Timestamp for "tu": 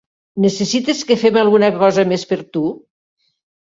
2.57-2.65